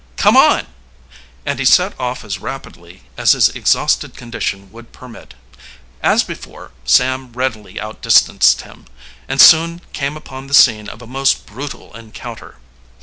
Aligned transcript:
"Come 0.17 0.35
on!" 0.35 0.65
and 1.45 1.59
he 1.59 1.63
set 1.65 1.93
off 1.99 2.25
as 2.25 2.39
rapidly 2.39 3.03
as 3.17 3.33
his 3.33 3.49
exhausted 3.49 4.17
condition 4.17 4.71
would 4.71 4.91
permit. 4.91 5.35
As 6.01 6.23
before, 6.23 6.71
Sam 6.85 7.31
readily 7.33 7.79
outdistanced 7.79 8.61
him, 8.61 8.85
and 9.27 9.39
soon 9.39 9.79
came 9.93 10.17
upon 10.17 10.47
the 10.47 10.55
scene 10.55 10.89
of 10.89 11.03
a 11.03 11.05
most 11.05 11.45
brutal 11.45 11.95
encounter. 11.95 12.55